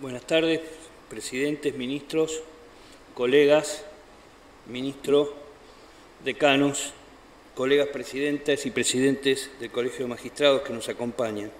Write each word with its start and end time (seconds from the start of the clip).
Buenas 0.00 0.26
tardes, 0.26 0.62
presidentes, 1.10 1.74
ministros, 1.74 2.40
colegas, 3.12 3.84
ministro, 4.66 5.34
decanos, 6.24 6.94
colegas 7.54 7.88
presidentes 7.88 8.64
y 8.64 8.70
presidentes 8.70 9.50
del 9.60 9.70
Colegio 9.70 10.06
de 10.06 10.08
Magistrados 10.08 10.62
que 10.62 10.72
nos 10.72 10.88
acompañan. 10.88 11.50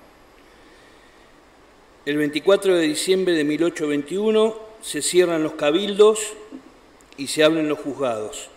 El 2.07 2.17
24 2.17 2.77
de 2.77 2.87
diciembre 2.87 3.35
de 3.35 3.45
1821 3.45 4.59
se 4.81 5.03
cierran 5.03 5.43
los 5.43 5.53
cabildos 5.53 6.33
y 7.19 7.27
se 7.27 7.45
abren 7.45 7.69
los 7.69 7.81
juzgados. 7.81 8.49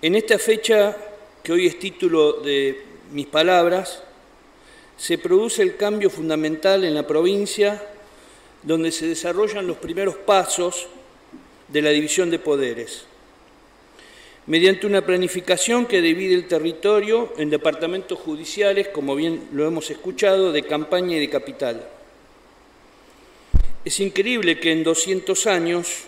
En 0.00 0.14
esta 0.14 0.38
fecha, 0.38 0.96
que 1.42 1.50
hoy 1.50 1.66
es 1.66 1.76
título 1.80 2.34
de 2.34 2.84
mis 3.10 3.26
palabras, 3.26 4.04
se 4.96 5.18
produce 5.18 5.62
el 5.62 5.76
cambio 5.76 6.08
fundamental 6.08 6.84
en 6.84 6.94
la 6.94 7.04
provincia 7.04 7.88
donde 8.62 8.92
se 8.92 9.06
desarrollan 9.06 9.66
los 9.66 9.76
primeros 9.78 10.16
pasos 10.16 10.88
de 11.68 11.82
la 11.82 11.90
división 11.90 12.30
de 12.30 12.38
poderes, 12.38 13.04
mediante 14.46 14.86
una 14.86 15.04
planificación 15.04 15.86
que 15.86 16.02
divide 16.02 16.34
el 16.34 16.48
territorio 16.48 17.32
en 17.38 17.50
departamentos 17.50 18.18
judiciales, 18.18 18.88
como 18.88 19.14
bien 19.14 19.48
lo 19.52 19.66
hemos 19.66 19.90
escuchado, 19.90 20.52
de 20.52 20.62
campaña 20.62 21.16
y 21.16 21.20
de 21.20 21.30
capital. 21.30 21.88
Es 23.84 23.98
increíble 24.00 24.60
que 24.60 24.70
en 24.70 24.84
200 24.84 25.46
años 25.46 26.04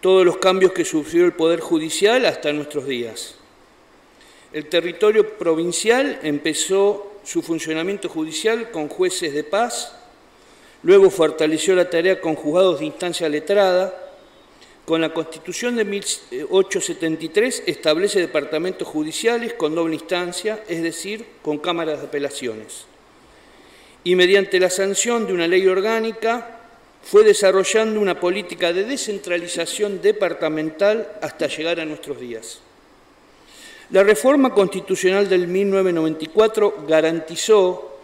todos 0.00 0.24
los 0.24 0.36
cambios 0.36 0.72
que 0.72 0.84
sufrió 0.84 1.24
el 1.24 1.32
Poder 1.32 1.60
Judicial 1.60 2.24
hasta 2.26 2.52
nuestros 2.52 2.86
días. 2.86 3.34
El 4.52 4.66
territorio 4.66 5.36
provincial 5.36 6.20
empezó 6.22 7.20
su 7.24 7.42
funcionamiento 7.42 8.08
judicial 8.08 8.70
con 8.70 8.88
jueces 8.88 9.34
de 9.34 9.44
paz, 9.44 9.97
luego 10.82 11.10
fortaleció 11.10 11.74
la 11.74 11.90
tarea 11.90 12.20
con 12.20 12.34
juzgados 12.34 12.80
de 12.80 12.86
instancia 12.86 13.28
letrada, 13.28 13.94
con 14.84 15.02
la 15.02 15.12
Constitución 15.12 15.76
de 15.76 15.84
1873 15.84 17.64
establece 17.66 18.20
departamentos 18.20 18.88
judiciales 18.88 19.52
con 19.52 19.74
doble 19.74 19.94
instancia, 19.94 20.64
es 20.66 20.82
decir, 20.82 21.26
con 21.42 21.58
cámaras 21.58 22.00
de 22.00 22.06
apelaciones. 22.06 22.86
Y 24.02 24.14
mediante 24.14 24.58
la 24.58 24.70
sanción 24.70 25.26
de 25.26 25.34
una 25.34 25.46
ley 25.46 25.66
orgánica 25.66 26.60
fue 27.02 27.22
desarrollando 27.22 28.00
una 28.00 28.18
política 28.18 28.72
de 28.72 28.84
descentralización 28.84 30.00
departamental 30.00 31.12
hasta 31.20 31.48
llegar 31.48 31.80
a 31.80 31.84
nuestros 31.84 32.18
días. 32.18 32.60
La 33.90 34.02
reforma 34.02 34.54
constitucional 34.54 35.28
del 35.28 35.48
1994 35.48 36.84
garantizó 36.86 37.97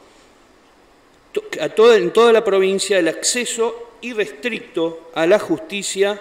en 1.35 2.13
toda 2.13 2.33
la 2.33 2.45
provincia 2.45 2.99
el 2.99 3.09
acceso 3.09 3.93
irrestricto 4.01 5.11
a 5.15 5.27
la 5.27 5.39
justicia 5.39 6.21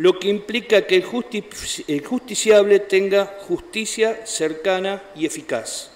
lo 0.00 0.18
que 0.18 0.28
implica 0.28 0.86
que 0.86 0.96
el, 0.96 2.02
justiciable 2.02 2.78
tenga 2.80 3.26
justicia 3.46 4.24
cercana 4.24 5.02
y 5.14 5.26
eficaz. 5.26 5.90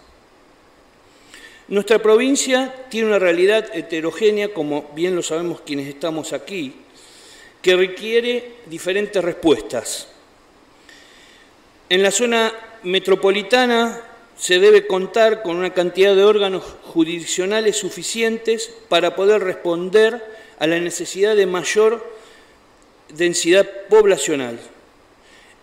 Nuestra 1.68 1.98
provincia 2.00 2.84
tiene 2.90 3.06
una 3.08 3.18
realidad 3.18 3.70
heterogénea, 3.72 4.52
como 4.52 4.90
bien 4.94 5.16
lo 5.16 5.22
sabemos 5.22 5.62
quienes 5.62 5.88
estamos 5.88 6.34
aquí, 6.34 6.74
que 7.62 7.76
requiere 7.76 8.56
diferentes 8.66 9.24
respuestas. 9.24 10.08
En 11.88 12.02
la 12.02 12.10
zona 12.10 12.52
metropolitana 12.82 14.02
se 14.36 14.58
debe 14.58 14.86
contar 14.86 15.42
con 15.42 15.56
una 15.56 15.72
cantidad 15.72 16.14
de 16.14 16.24
órganos 16.24 16.64
jurisdiccionales 16.82 17.76
suficientes 17.76 18.72
para 18.88 19.14
poder 19.14 19.42
responder 19.42 20.22
a 20.58 20.66
la 20.66 20.78
necesidad 20.80 21.36
de 21.36 21.46
mayor 21.46 22.12
densidad 23.10 23.68
poblacional. 23.88 24.58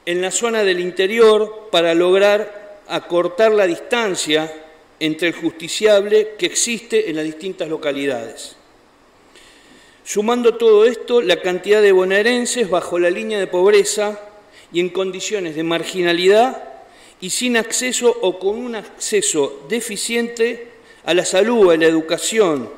En 0.05 0.21
la 0.21 0.31
zona 0.31 0.63
del 0.63 0.79
interior, 0.79 1.69
para 1.71 1.93
lograr 1.93 2.79
acortar 2.87 3.51
la 3.51 3.67
distancia 3.67 4.51
entre 4.99 5.29
el 5.29 5.33
justiciable 5.33 6.35
que 6.37 6.45
existe 6.45 7.09
en 7.09 7.15
las 7.17 7.25
distintas 7.25 7.67
localidades. 7.67 8.55
Sumando 10.03 10.55
todo 10.55 10.85
esto, 10.85 11.21
la 11.21 11.41
cantidad 11.41 11.81
de 11.81 11.91
bonaerenses 11.91 12.69
bajo 12.69 12.99
la 12.99 13.09
línea 13.09 13.39
de 13.39 13.47
pobreza 13.47 14.19
y 14.73 14.79
en 14.79 14.89
condiciones 14.89 15.55
de 15.55 15.63
marginalidad 15.63 16.70
y 17.21 17.29
sin 17.29 17.55
acceso 17.55 18.15
o 18.21 18.37
con 18.39 18.57
un 18.57 18.75
acceso 18.75 19.63
deficiente 19.69 20.71
a 21.05 21.13
la 21.13 21.23
salud, 21.23 21.71
a 21.71 21.77
la 21.77 21.85
educación, 21.85 22.69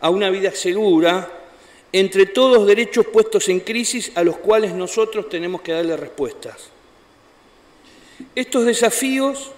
a 0.00 0.10
una 0.10 0.30
vida 0.30 0.50
segura, 0.52 1.30
entre 1.92 2.26
todos 2.26 2.66
derechos 2.66 3.06
puestos 3.06 3.48
en 3.48 3.60
crisis 3.60 4.10
a 4.16 4.24
los 4.24 4.36
cuales 4.38 4.74
nosotros 4.74 5.28
tenemos 5.28 5.62
que 5.62 5.72
darle 5.72 5.96
respuestas. 5.96 6.70
Estos 8.34 8.64
desafíos 8.64 9.52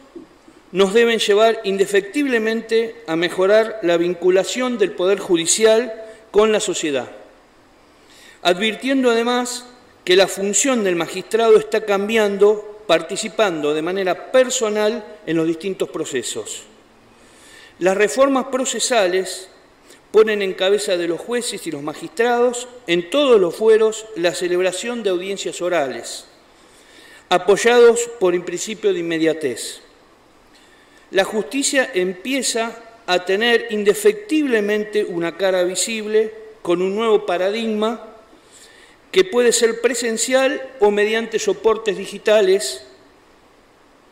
nos 0.73 0.93
deben 0.93 1.19
llevar 1.19 1.61
indefectiblemente 1.65 2.97
a 3.07 3.17
mejorar 3.17 3.79
la 3.83 3.97
vinculación 3.97 4.77
del 4.77 4.93
Poder 4.93 5.19
Judicial 5.19 5.95
con 6.31 6.53
la 6.53 6.61
sociedad, 6.61 7.11
advirtiendo 8.43 9.11
además 9.11 9.65
que 10.05 10.17
la 10.17 10.29
función 10.29 10.85
del 10.85 10.97
magistrado 10.97 11.57
está 11.57 11.87
cambiando 11.87 12.76
participando 12.87 13.75
de 13.75 13.83
manera 13.83 14.31
personal 14.31 15.05
en 15.27 15.37
los 15.37 15.47
distintos 15.47 15.89
procesos. 15.89 16.63
Las 17.79 17.97
reformas 17.97 18.47
procesales 18.47 19.49
ponen 20.11 20.41
en 20.41 20.55
cabeza 20.55 20.97
de 20.97 21.09
los 21.09 21.21
jueces 21.21 21.67
y 21.67 21.71
los 21.71 21.83
magistrados 21.83 22.69
en 22.87 23.11
todos 23.11 23.41
los 23.41 23.55
fueros 23.55 24.07
la 24.17 24.35
celebración 24.35 25.03
de 25.03 25.11
audiencias 25.11 25.61
orales, 25.61 26.25
apoyados 27.29 28.09
por 28.19 28.35
el 28.35 28.45
principio 28.45 28.93
de 28.93 29.01
inmediatez. 29.01 29.81
La 31.11 31.25
justicia 31.25 31.91
empieza 31.93 32.83
a 33.07 33.25
tener 33.25 33.69
indefectiblemente 33.71 35.05
una 35.05 35.37
cara 35.37 35.63
visible 35.63 36.33
con 36.63 36.83
un 36.83 36.97
nuevo 36.97 37.27
paradigma 37.27 38.16
que 39.17 39.25
puede 39.25 39.51
ser 39.51 39.81
presencial 39.81 40.77
o 40.79 40.91
mediante 40.91 41.39
soportes 41.39 41.97
digitales 41.97 42.85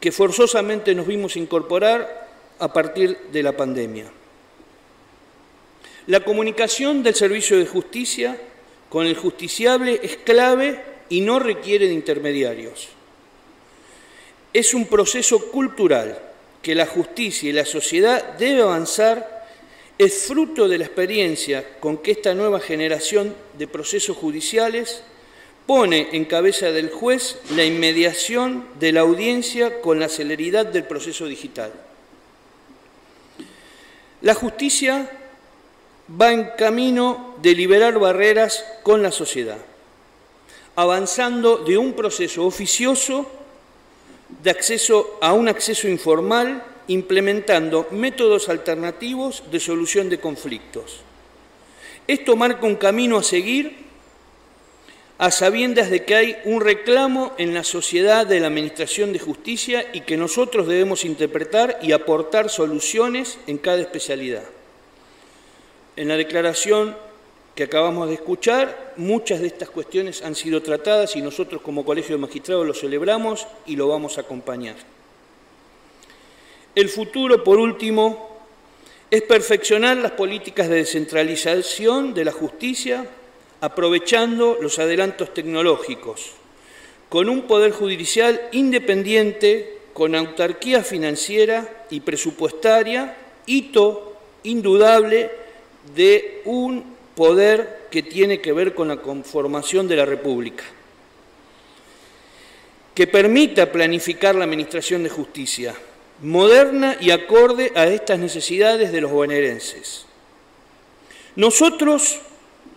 que 0.00 0.10
forzosamente 0.10 0.94
nos 0.94 1.06
vimos 1.06 1.36
incorporar 1.36 2.30
a 2.58 2.72
partir 2.72 3.18
de 3.30 3.42
la 3.42 3.52
pandemia. 3.52 4.06
La 6.06 6.24
comunicación 6.24 7.02
del 7.02 7.14
servicio 7.14 7.58
de 7.58 7.66
justicia 7.66 8.40
con 8.88 9.04
el 9.04 9.14
justiciable 9.14 10.00
es 10.02 10.16
clave 10.16 10.80
y 11.10 11.20
no 11.20 11.38
requiere 11.38 11.86
de 11.86 11.92
intermediarios. 11.92 12.88
Es 14.54 14.72
un 14.72 14.86
proceso 14.86 15.50
cultural 15.50 16.18
que 16.62 16.74
la 16.74 16.86
justicia 16.86 17.50
y 17.50 17.52
la 17.52 17.66
sociedad 17.66 18.38
debe 18.38 18.62
avanzar, 18.62 19.33
es 19.98 20.26
fruto 20.26 20.68
de 20.68 20.78
la 20.78 20.86
experiencia 20.86 21.78
con 21.78 21.98
que 21.98 22.12
esta 22.12 22.34
nueva 22.34 22.60
generación 22.60 23.34
de 23.56 23.68
procesos 23.68 24.16
judiciales 24.16 25.02
pone 25.66 26.08
en 26.12 26.24
cabeza 26.24 26.72
del 26.72 26.90
juez 26.90 27.40
la 27.54 27.64
inmediación 27.64 28.66
de 28.78 28.92
la 28.92 29.00
audiencia 29.00 29.80
con 29.80 29.98
la 29.98 30.08
celeridad 30.08 30.66
del 30.66 30.84
proceso 30.84 31.26
digital. 31.26 31.72
La 34.20 34.34
justicia 34.34 35.10
va 36.20 36.32
en 36.32 36.50
camino 36.58 37.36
de 37.40 37.54
liberar 37.54 37.98
barreras 37.98 38.64
con 38.82 39.02
la 39.02 39.12
sociedad, 39.12 39.58
avanzando 40.76 41.58
de 41.58 41.78
un 41.78 41.94
proceso 41.94 42.44
oficioso 42.44 43.30
de 44.42 44.50
acceso 44.50 45.18
a 45.20 45.32
un 45.32 45.48
acceso 45.48 45.88
informal, 45.88 46.62
implementando 46.88 47.88
métodos 47.90 48.48
alternativos 48.48 49.42
de 49.50 49.60
solución 49.60 50.08
de 50.08 50.20
conflictos. 50.20 51.00
Esto 52.06 52.36
marca 52.36 52.66
un 52.66 52.76
camino 52.76 53.18
a 53.18 53.22
seguir 53.22 53.84
a 55.16 55.30
sabiendas 55.30 55.90
de 55.90 56.04
que 56.04 56.14
hay 56.16 56.36
un 56.44 56.60
reclamo 56.60 57.32
en 57.38 57.54
la 57.54 57.62
sociedad 57.62 58.26
de 58.26 58.40
la 58.40 58.48
Administración 58.48 59.12
de 59.12 59.20
Justicia 59.20 59.86
y 59.92 60.00
que 60.00 60.16
nosotros 60.16 60.66
debemos 60.66 61.04
interpretar 61.04 61.78
y 61.82 61.92
aportar 61.92 62.50
soluciones 62.50 63.38
en 63.46 63.58
cada 63.58 63.80
especialidad. 63.80 64.42
En 65.96 66.08
la 66.08 66.16
declaración 66.16 66.96
que 67.54 67.62
acabamos 67.62 68.08
de 68.08 68.14
escuchar, 68.14 68.94
muchas 68.96 69.40
de 69.40 69.46
estas 69.46 69.70
cuestiones 69.70 70.22
han 70.22 70.34
sido 70.34 70.62
tratadas 70.62 71.14
y 71.14 71.22
nosotros 71.22 71.62
como 71.62 71.84
Colegio 71.84 72.16
de 72.16 72.20
Magistrados 72.20 72.66
lo 72.66 72.74
celebramos 72.74 73.46
y 73.66 73.76
lo 73.76 73.86
vamos 73.86 74.18
a 74.18 74.22
acompañar. 74.22 74.74
El 76.74 76.88
futuro, 76.88 77.44
por 77.44 77.58
último, 77.58 78.30
es 79.10 79.22
perfeccionar 79.22 79.96
las 79.96 80.12
políticas 80.12 80.68
de 80.68 80.76
descentralización 80.76 82.14
de 82.14 82.24
la 82.24 82.32
justicia, 82.32 83.06
aprovechando 83.60 84.58
los 84.60 84.80
adelantos 84.80 85.32
tecnológicos, 85.32 86.32
con 87.08 87.28
un 87.28 87.42
poder 87.42 87.70
judicial 87.70 88.48
independiente, 88.50 89.78
con 89.92 90.16
autarquía 90.16 90.82
financiera 90.82 91.86
y 91.90 92.00
presupuestaria, 92.00 93.16
hito 93.46 94.16
indudable 94.42 95.30
de 95.94 96.42
un 96.44 96.96
poder 97.14 97.86
que 97.92 98.02
tiene 98.02 98.40
que 98.40 98.52
ver 98.52 98.74
con 98.74 98.88
la 98.88 98.96
conformación 98.96 99.86
de 99.86 99.96
la 99.96 100.04
República, 100.04 100.64
que 102.92 103.06
permita 103.06 103.70
planificar 103.70 104.34
la 104.34 104.44
Administración 104.44 105.04
de 105.04 105.10
Justicia, 105.10 105.74
moderna 106.20 106.96
y 107.00 107.10
acorde 107.10 107.72
a 107.74 107.86
estas 107.86 108.18
necesidades 108.18 108.92
de 108.92 109.00
los 109.00 109.10
bonaerenses. 109.10 110.06
Nosotros 111.36 112.20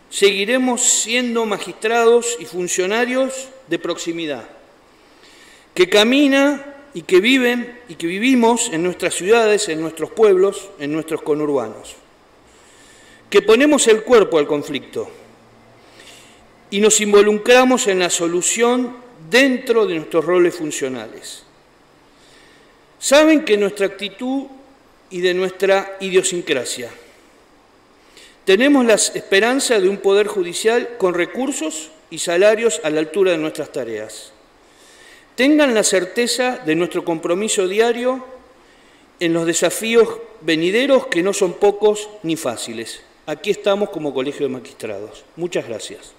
seguiremos 0.10 0.82
siendo 0.82 1.46
magistrados 1.46 2.38
y 2.40 2.46
funcionarios 2.46 3.50
de 3.68 3.80
proximidad, 3.80 4.48
que 5.74 5.90
camina 5.90 6.76
y 6.94 7.04
que 7.04 7.20
viven 7.20 7.80
y 7.88 7.96
que 7.96 8.08
vivimos 8.08 8.70
en 8.72 8.84
nuestras 8.84 9.14
ciudades, 9.14 9.70
en 9.70 9.82
nuestros 9.82 10.12
pueblos, 10.12 10.70
en 10.80 10.92
nuestros 10.92 11.22
conurbanos, 11.22 11.96
que 13.30 13.42
ponemos 13.42 13.88
el 13.88 14.04
cuerpo 14.04 14.40
al 14.40 14.48
conflicto 14.48 15.10
y 16.70 16.80
nos 16.80 17.00
involucramos 17.00 17.88
en 17.88 18.00
la 18.00 18.10
solución 18.10 18.96
dentro 19.30 19.86
de 19.86 19.96
nuestros 19.96 20.26
roles 20.26 20.56
funcionales. 20.56 21.47
Saben 23.00 23.46
que 23.46 23.58
nuestra 23.58 23.86
actitud 23.86 24.46
y 25.10 25.22
de 25.22 25.34
nuestra 25.34 25.98
idiosincrasia. 26.00 26.90
Tenemos 28.46 28.86
la 28.86 28.96
esperanza 28.96 29.80
de 29.80 29.90
un 29.90 29.98
poder 29.98 30.28
judicial 30.28 30.98
con 30.98 31.14
recursos 31.14 31.92
y 32.10 32.20
salarios 32.20 32.82
a 32.84 32.90
la 32.90 33.00
altura 33.00 33.32
de 33.32 33.38
nuestras 33.38 33.72
tareas. 33.72 34.32
Tengan 35.36 35.74
la 35.74 35.84
certeza 35.84 36.58
de 36.66 36.76
nuestro 36.76 37.04
compromiso 37.04 37.68
diario 37.68 38.26
en 39.20 39.34
los 39.34 39.46
desafíos 39.46 40.10
venideros 40.42 41.08
que 41.08 41.24
no 41.24 41.34
son 41.34 41.54
pocos 41.54 42.10
ni 42.24 42.36
fáciles. 42.36 43.02
Aquí 43.26 43.52
estamos 43.52 43.90
como 43.90 44.14
Colegio 44.14 44.48
de 44.48 44.54
Magistrados. 44.54 45.26
Muchas 45.36 45.68
gracias. 45.68 46.17